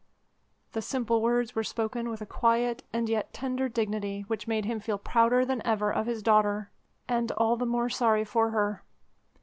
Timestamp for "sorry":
7.87-8.25